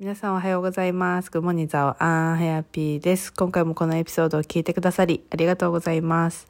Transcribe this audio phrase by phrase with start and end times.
[0.00, 1.30] 皆さんおはようございます。
[1.30, 3.32] グモニザオアンヘアピーです。
[3.32, 6.48] 今回もこのエピソードを聞いてくださりありがとうございます。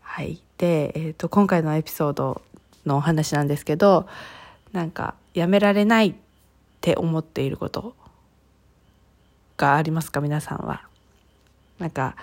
[0.00, 0.42] はい。
[0.58, 2.42] で、えっ、と、今回のエピソード
[2.84, 4.08] のお話なんですけど、
[4.72, 6.14] なんか、やめられないっ
[6.80, 7.94] て思っていること
[9.56, 10.20] がありますか？
[10.20, 10.82] 皆さんは。
[11.78, 12.16] なんか、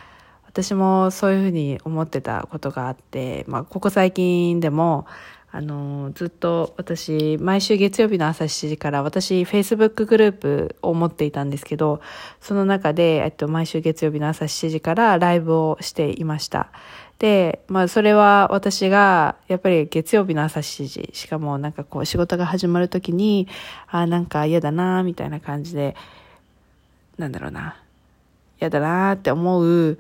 [0.48, 5.08] 私もそういうふうに思ってたことがあって、まあ、ここ最近でも、
[5.54, 12.00] あの、ずっと私、毎週月曜日の朝7時から私、Facebook グループを持っていたんですけど、
[12.40, 16.70] その中で、えっと、毎週月曜日の朝7時からライブをしていました。
[17.20, 23.50] で、まあ、それは私が、やっぱり月曜日の朝7時、しかもなんかこう、仕事が始まるときに、
[23.88, 25.98] あ、なんか嫌だな、みたいな感じで、
[27.18, 27.76] なんだろうな、
[28.62, 30.00] 嫌だなって思う、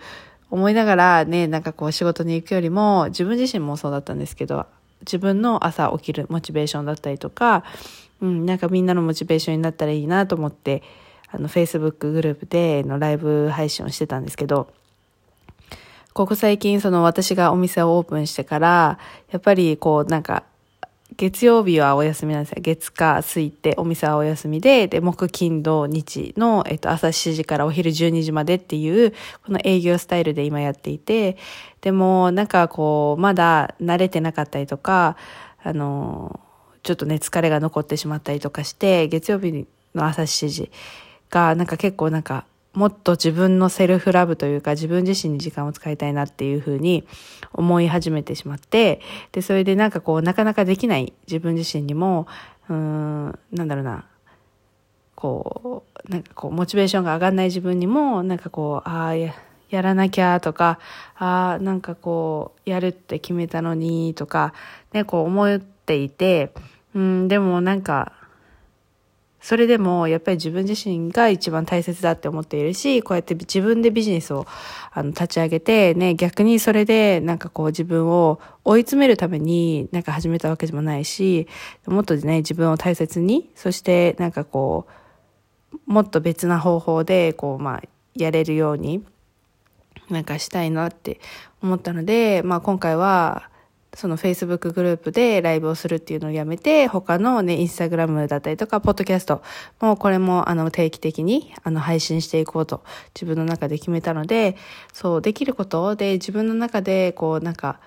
[0.49, 4.65] 思いながらね、なんかこう仕事に行くよりも、自分自身もそうだったんですけど、
[5.01, 7.63] 自分の朝起きるモチベーションだったりとか、
[8.21, 10.83] うん、なんかみんなのモチベーションになったらいいなと思って、
[11.29, 14.71] あの、Facebook グループでのライブ配信をしてたんですけど、
[16.13, 18.99] ここ最近その私がお店をオープンしてから、
[19.31, 20.43] やっぱりこうなんか、
[21.17, 22.61] 月曜日はお休みなんですよ。
[22.61, 29.11] 月火水ってお店はお休みで、で、木金土日の、えっと、朝7時からお昼12時までっていう、
[29.45, 31.37] この営業スタイルで今やっていて、
[31.81, 35.17] でもなんかこう、まだ慣れてなかったりとか、
[35.63, 36.39] あの、
[36.83, 40.71] ちょっとね、疲れが残ってしまったりとかして、月曜日の朝7時
[41.29, 47.05] がなんか結構なんか、もっと自分のセルフラブというか自分自身に時間を使いたいなっていうふうに
[47.53, 49.01] 思い始めてしまって、
[49.33, 52.27] で、それでなんかこうなかなかできない自分自身にも、
[52.69, 54.05] うん、なんだろうな、
[55.15, 59.33] こう、なんかこうモチベーションが上がんない自分にも、なんかこう、ああ、や、
[59.69, 60.79] やらなきゃとか、
[61.17, 64.53] ああ、なんかこう、やるって決めたのにとか、
[64.93, 66.53] ね、こう思っていて、
[66.95, 68.13] うん、でもなんか、
[69.41, 74.45] それでもやっぱり自分自身が一番大切だって思っているし、こうやって自分でビジネスを
[74.91, 81.47] あの立ち上げて、ね、逆にそれでなんかこう自分を追い詰めるためになんか始めたわけでもないし、
[81.87, 84.85] もっとね、自分を大切に、そしてなんかこ
[85.87, 87.81] う、もっと別な方法でこう、まあ、
[88.15, 89.03] やれるように
[90.09, 91.19] なんかしたいなって
[91.63, 93.49] 思ったので、まあ今回は、
[93.93, 99.41] その Facebook グループでライブをするっていうのをやめて、他のね、インスタグラムだったりとか、ポッドキャスト
[99.81, 104.55] もこれもあの定期的にあの配信していこうと自分の中で決めたので、
[104.93, 107.79] そう、できることで自分の中でこうなんか、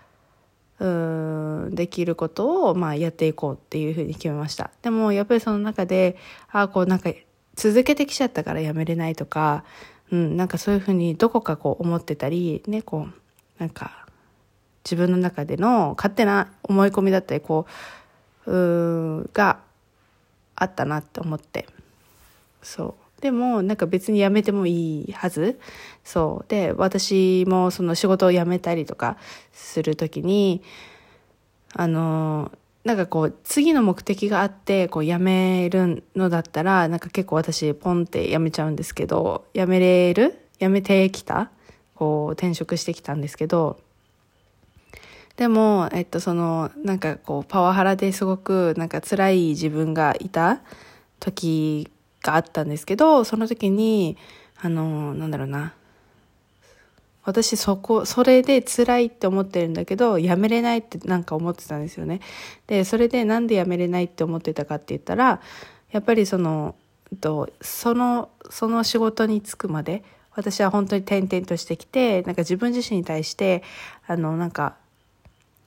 [0.78, 4.70] うーん、できることをまあやっていこうっていうふうに決めました。
[4.82, 6.16] でもやっぱりその中で、
[6.50, 7.10] ああ、こうなんか
[7.54, 9.64] 続けてきちゃったからやめれないとか、
[10.10, 13.14] うん、なんかそういうふうにどこかこう思ってたり、ね、こう、
[13.58, 14.03] なんか、
[14.84, 17.66] 自分の中での勝手な思い込みだったり、こ
[18.46, 19.58] う、うが
[20.54, 21.66] あったなって思って。
[22.62, 23.22] そう。
[23.22, 25.58] でも、なんか別に辞めてもいいはず。
[26.04, 26.50] そう。
[26.50, 29.16] で、私もその仕事を辞めたりとか
[29.52, 30.62] するときに、
[31.72, 32.52] あの、
[32.84, 40.38] なんかこう、次の目的があって、こう、辞めるのだったら、なんか結構私、ポンって辞めちゃうんですけど、辞めれる？
[40.60, 41.50] 辞めてきた？
[41.94, 43.80] こう、転職してきたんですけど、
[45.36, 50.60] でも、えっと、その、なんかこう、パワハラですごく、なんか辛い自分がいた
[51.18, 51.90] 時
[52.22, 54.16] があったんですけど、その時に、
[54.60, 55.74] あの、なんだろうな。
[57.24, 62.20] 私そこ、それで辛いって思ってるんだけど、やめれないってなんか思ってたんですよね。
[62.66, 65.40] で、それでなんでやめれないって思ってたかって言ったら、
[65.90, 66.76] やっぱりその、
[67.20, 70.04] とその、その仕事に就くまで、
[70.36, 73.62] 私は本当に転々としてきて、なんか自分自身に対して、
[74.06, 74.76] あの、なんか、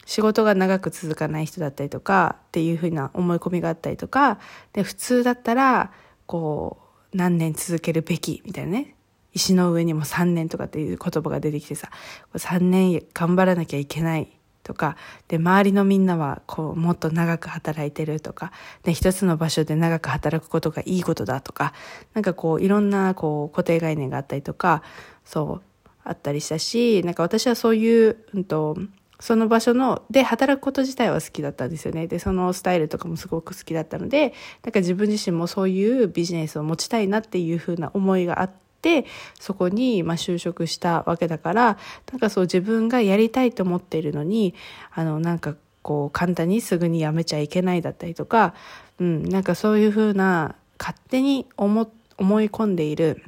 [0.08, 4.40] 仕事が長く続かない人だったりとかっていうふうな思い込みがあったりとか
[4.72, 5.92] で普通だったら
[6.26, 6.80] こ
[7.14, 8.96] う何年続けるべきみたいなね。
[9.34, 11.92] 石の上にも3年とかっていう言葉が出てきてさ
[12.34, 14.32] 3年頑張らなきゃいけない
[14.64, 14.96] とか
[15.28, 18.52] で周りのみんなはこうもっと長く働いてるとか
[18.84, 21.74] で一つの場所で長く働くことがいいことだとか
[22.14, 24.82] なんかこういろんなこう固定概念があったりとか
[25.24, 25.62] そう
[26.04, 28.78] あったりしたしなんか私はそういう、うんと
[29.20, 32.08] その場所ので働くこと自体は好きだったんですよね。
[32.08, 34.34] で、そのスタイルとかもすごく好きだったので、
[34.64, 39.06] なんか自分自身もそういうビジネスを持ちたいなっていうふうな思いがあって、
[39.40, 41.78] そこにまあ就職したわけだから、
[42.12, 44.54] なんかそう自分がやりたいと思っているのに、
[44.94, 48.54] あの、なんかこう簡単にすぐに辞めちゃいけないだったりとか、
[49.00, 53.24] うん、なんかそういうふうな勝手に思思い込んでいる、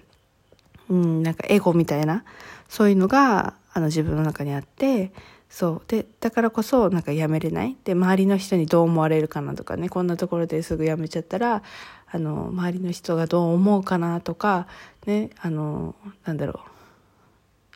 [0.90, 2.26] うん、なんかエゴみたいな、
[2.68, 5.12] そういうのがあの自分の中にあって、
[5.50, 5.82] そう。
[5.88, 7.76] で、だからこそ、なんかやめれない？
[7.84, 11.64] で、周りの人にどう思われるかなとかね、こんなところですぐやめちゃったら、
[12.12, 14.68] あの周りの人がどう思うかなとか
[15.06, 16.60] ねあのなんだろう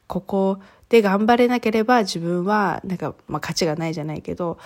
[0.08, 0.60] ここ
[0.90, 4.60] で頑張れなければ自分はなんか、まあ、価値がないじゃないけど、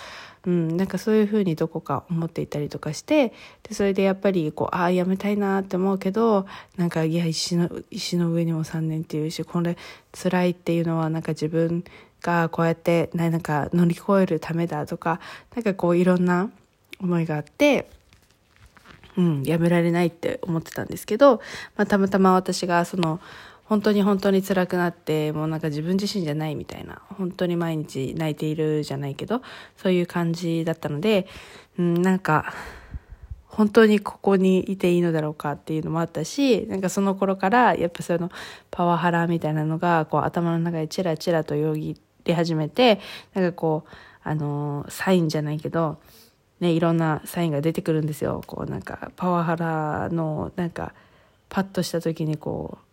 [0.45, 3.33] うん、なんかそういうふうにどこか思っていたりとかして
[3.63, 6.45] でそれでやっぱりこうああやめたいなって思うけど
[6.75, 9.77] なんかいや石の石の上にも3年っていうしこれ
[10.11, 11.83] 辛いっていうのはなんか自分
[12.21, 15.19] がこうやってなんか乗り越えるためだとか
[15.55, 16.49] なんかこういろんな
[16.99, 17.89] 思いがあって。
[19.17, 21.41] うん、やめられないって思ってたんですけど、
[21.75, 23.19] まあ、たまたま私がその
[23.67, 29.41] 本当に本当に辛くなってもうなんか自分自身じゃないみたいな本当に毎日泣いているじゃないけど
[29.75, 31.27] そういう感じだったので、
[31.77, 32.53] うん、なんか
[33.45, 38.29] 本当にここにいていいのだろうかっていうのもあったしなんかその頃からやっぱその
[38.71, 42.99] パワハラみたいなのがこう頭の中でチラチラとよぎり始めて
[43.33, 43.89] なんかこう
[44.23, 45.97] あのサインじゃないけど
[46.59, 48.43] ねいろんなサインが出てくるんですよ。
[48.45, 50.93] こうなんかパワハラのなんか
[51.49, 52.85] パッとした時にこう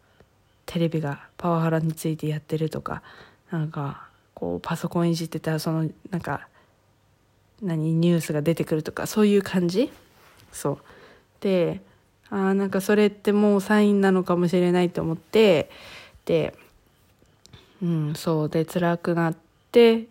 [0.67, 3.03] テレビがパワハラについてやってるとか
[3.51, 6.49] なんかこうパソコンいじってたらそのなんか
[7.63, 9.91] 何ニュースが出てくるとかそういう感じ？
[10.53, 10.79] そう。
[11.41, 11.81] で
[12.31, 15.71] あなんかそれってもうサインなのかもしれないと思って
[16.25, 16.57] で
[17.85, 18.15] うん。
[18.15, 19.37] そうで辛くなっ
[19.71, 20.07] て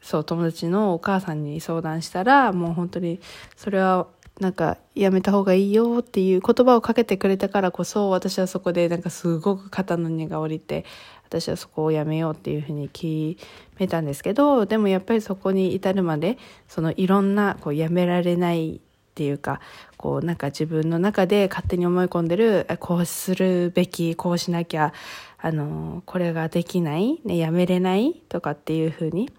[0.00, 3.20] そう友達のお母さんに相談したらもう本当に
[3.56, 4.06] それは
[4.40, 10.86] なんかやめた方がいいよっていう言葉をかけてくれたからこそ私はそこでなんかすごく肩の荷が下りて
[11.26, 13.36] 私はそこをやめようっていうふうに決
[13.78, 16.38] めたんですけどでもやっぱりそこに至るまで
[16.68, 18.80] そのいろんなこうやめられない
[19.20, 19.60] っていうか
[19.98, 24.94] こうなんか自分の中で勝手に思い込んでるこうするべきこうしなきゃ
[25.36, 29.30] あのこれができない、ね、やめれないとかっていうふうに、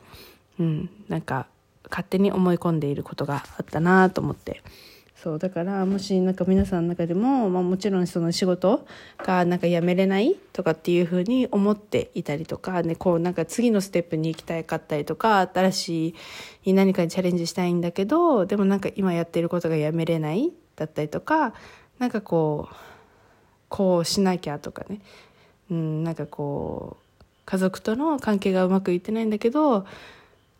[0.60, 1.48] うん、なんか
[1.89, 4.62] 勝手に思い込んでいることがあったなと思って。
[5.21, 8.88] そうだからもしなんか皆さんの中でも、まあ、もちろんその仕事
[9.19, 16.15] がなんかやめれないとかっていうふうに思っていたりとか、ね、こうなんか次のステップに行きたかったりとか新し
[16.65, 21.53] い何かにチャレンジしたいんだけどでもなんか今やってることがやめれないだったりとか
[22.00, 22.75] なんかこう
[23.69, 25.01] こうしなきゃとかね、
[25.69, 29.85] うん、なんかこう家族との関係がうまくいってないんだけど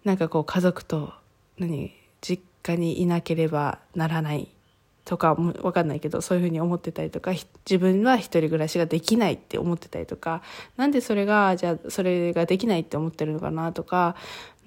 [0.04, 1.14] なんかこう家族と
[1.58, 1.92] 何
[2.22, 4.48] 実家にいなければならない
[5.04, 10.42] とかも分かんないけどそういうふうに思ってたりとか自分は一人暮らしができないって思ってたりとか
[10.78, 14.16] なんでそれがじゃあそれができないって思ってるのかなとか、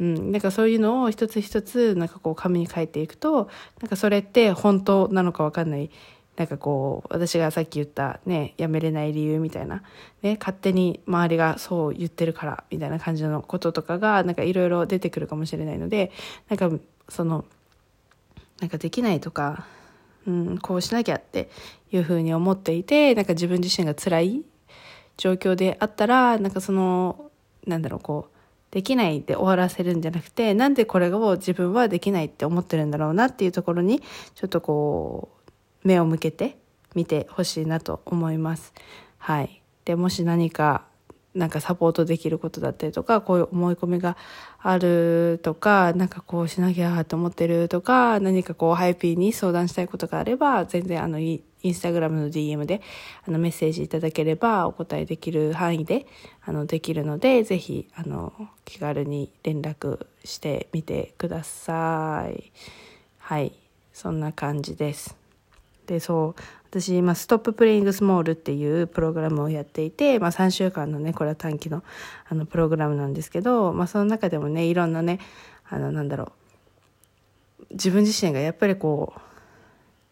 [0.00, 3.48] うん、なんかそういうのを一つ一つなんかこう紙に書いていくと
[3.80, 5.90] なんかそれって本当なのか分かんない。
[6.36, 9.84] なんかこう私がさっき言ったねやめれない理由みたいな、
[10.22, 16.10] ね、勝手に周りがそう言ってるからみたいな感じのこととかがなんかいろいろ出てくるかもしれないので
[16.48, 16.76] なんか
[17.08, 17.44] その
[18.60, 19.66] なんかできないとか、
[20.26, 21.50] うん、こうしなきゃって
[21.90, 24.42] いうふうに思っていてなんか自分自身が辛い
[25.16, 27.30] 状況であったらなんかその
[27.66, 28.34] なんだろうこう
[28.74, 34.00] できないで終わらせるんじゃなくてなんでこれを自分はできないって思ってるんだろうなっていうところに
[34.34, 35.28] ちょっとこ
[35.84, 36.58] う目を向けて
[36.94, 38.72] 見てほしいなと思います。
[39.18, 40.84] はい、でもし何か
[41.34, 44.16] なんかサポートできることだったりとか、こういう思い込みが
[44.60, 52.80] あるとか、なんかこうしなきゃと思ってるとか、何かこうハイピーに相談したいことがあれば、全然あのインスタグラムの DM で
[53.26, 56.06] あのメッセージいただければお答えできる範囲で
[56.44, 58.32] あのできるので、ぜひあの
[58.64, 62.52] 気軽に連絡してみてください。
[63.18, 63.52] はい、
[63.92, 65.23] そんな感じです。
[65.86, 66.42] で、そう、
[66.74, 71.84] 私今ストッププレイングスモールっていうプログラムをやっていて、まあ、3週間のねこれは短期の
[72.28, 75.20] あのプログラムなんですけど、まあ、その中でもねいろんなね
[75.68, 76.32] あのなんだろ
[77.60, 77.66] う。
[77.70, 79.20] 自分自身がやっぱりこう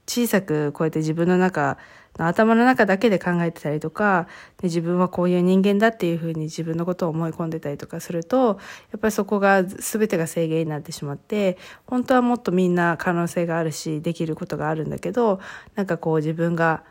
[0.07, 1.79] 小さくこうやって自分の中
[2.19, 4.29] 頭の中だけで考えてたりとか
[4.63, 8.59] 自分はこういう人間だっていうふうに自分のことを思い込んでたりとかすると
[8.91, 15.41] やっぱりそこが全てが制限になってしまって本当はもっとみんな可能性があるしできることがあるんだけど
[15.75, 16.85] なんかこう自分が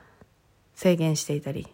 [0.73, 1.67] 制限していたり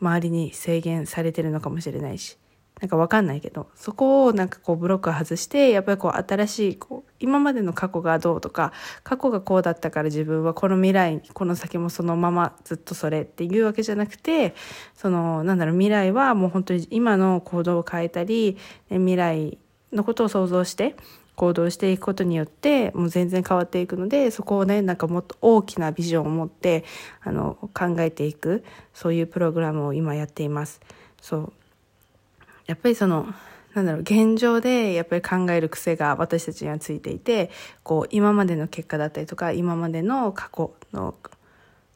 [0.00, 2.36] 周りに制限されてるのかもしれないし
[2.80, 8.72] なんかわかんないけど、そこをなんかこうブロック外して、やっぱりこう新しい、こう、今までの過去がどうとか、
[9.04, 14.54] 過去がこうだったから自分はこの未来、この先もそのままずっとそれっていうわけじゃなくて、
[14.94, 19.58] その、なんだろう、未来はもう本当に今の行動を変えたり、未来
[19.92, 20.96] のことを想像して、
[21.36, 26.84] 行動していくことによってもう全然変わっていくのでそこをねなんかもっと大きなビジョンを持って
[27.22, 30.80] あの考えていくそういうプログラムを今やっています。
[31.20, 31.52] そう
[32.66, 33.32] やっぱりその
[33.74, 37.50] なんだろう現状でやっぱり考える癖が私たちにはついていて
[37.82, 41.14] こう今までの結果だったりとか今までの過去の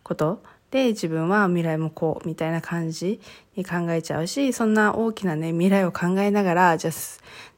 [0.03, 3.21] ことで自分は未来もこうみたいな感じ
[3.57, 6.95] に考えちゃうしそんな大きなね未来を考えながらじゃあ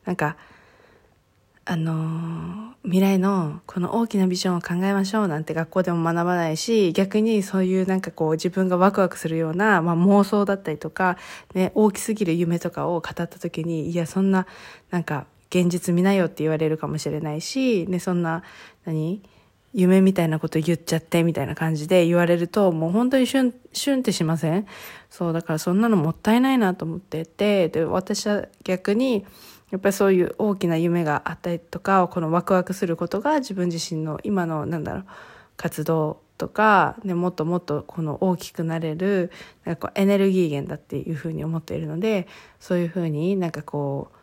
[0.05, 0.37] なんか
[1.71, 11.19] あの、未来のこの大きなビジョンを考えましょうなんて学校でも学ばないし逆にそういうなんかこう自分がワクワクするような、まあ、妄想だったりとか、
[11.53, 14.47] ね、大きすぎる夢とかを語った時にいやそんな
[14.91, 18.43] なんか現実見なよって言われるかもしれないし、ね、そんな
[18.87, 19.23] 何？
[19.75, 24.67] 夢みたいなこと言っちゃってみたいな感じで言われるともう本当にシュンシュンってしません？
[25.11, 29.27] そうだからそんなのもったいないなと思っててで私は逆に
[29.71, 35.05] やっぱりそういう大きな夢があったりとかこのワクワクすることが自分自身の今のなんだろう
[35.57, 39.31] 活動とか、ね、もっともっとこの大きくなれる
[39.65, 42.29] なんかこうエネルギー源だっていうふうに思っているので
[42.61, 44.17] そういうふうになんかこう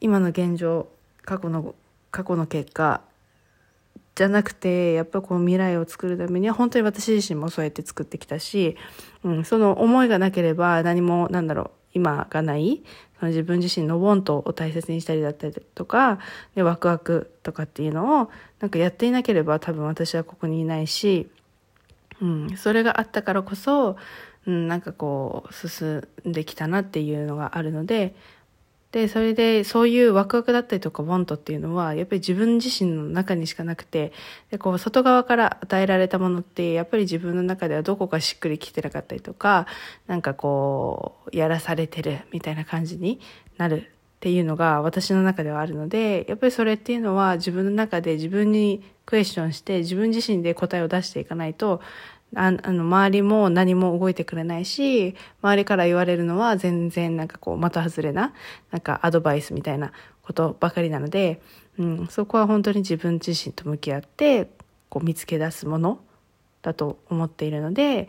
[0.00, 0.88] 今の現状
[1.22, 1.74] 過去の
[2.10, 3.00] 過去の結果
[4.14, 8.76] じゃなくてやっぱこう未来を作るためには本当に私自身もそうやって作ってきたし、
[9.24, 12.82] うん、その思いがなければ何もなんだろう今がない
[13.22, 16.18] 自分自身のウォントを大切にしたりだったりとか
[16.54, 21.28] でワクワクとかっていうのをなんかやっていなければ多分私はここにいないし、
[22.20, 23.96] うん、それがあったからこそ、
[24.46, 28.14] うん、なんかこう進んできたなっていうのがあるので
[28.94, 34.12] で、それで、そういうワクワクだったりとか、ボントっていうのは、やっぱり自分自身の中にしかなくて、
[34.52, 39.66] で、こう、外側から与えられたものって、やっぱり自分の中ではどこかしっくりきてなかったりとか、
[40.06, 43.18] なんかこう、やらされてるみたいな感じに
[43.58, 43.82] なるっ
[44.20, 51.80] ていうのが私の中ではあるので、やっぱりそれっていうのは自分の中で自分にクエスチョンして自分自身で答えを出していかないと、
[52.36, 58.32] ああの、周りも何も動いてくれないし、周りから言われるのは全然なんかこう、また外れな、
[58.70, 61.40] なんかアドバイスみたいなことばかりなので、
[61.78, 64.48] うん、そこは本当に自分自身と向き合って、
[64.88, 66.00] こう見つけ出すもの
[66.62, 68.08] だと思っているので、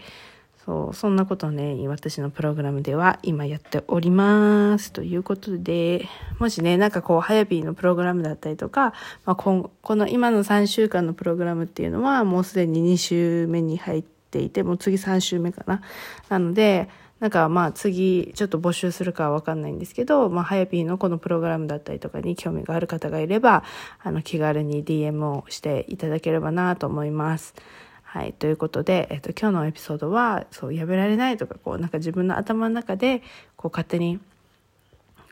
[0.66, 4.92] そう、そんなことをね、私のプログラムでは今やっております。
[4.92, 6.08] ということで、
[6.40, 8.94] もしね、なんかこう、はやぴーのプログラムだったりとか、
[9.26, 15.82] まあ、この今の3週間のプログラムっていうのは、もうすでに2週目に入って、ていて、もう次3週目かな。
[16.28, 16.90] なので、
[17.20, 23.64] なんかまあ次ちょっと募集するかはわかんないんですけど、まあ、はやぴーのこのプログラムだったりとかに興味がある方がいれば、
[24.04, 27.56] あの、気軽に DM をしていただければなと思います。
[28.04, 28.34] はい。
[28.34, 33.22] ということで、えっと、今日のエピソードは、そう、やめられないとか、こう、なんか自分の頭の中で、
[33.56, 34.20] こう、勝手に、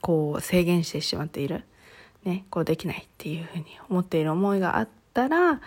[0.01, 1.63] こう、制限してしまっている。
[2.23, 5.59] ね、こうできないっていうふうに思っている思いがあったら、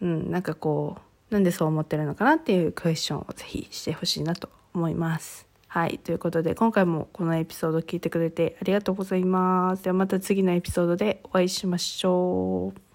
[0.00, 5.46] うん、なんかこう、なんでそう思ってるのかなっていうクエスチョンをぜひしてほしいなと思います。
[5.68, 5.98] はい。
[5.98, 9.84] ということで、今回もこのエピソード聞いてくれてありがとうございます。
[9.84, 12.85] ではまた次のエピソードでお会いしましょう。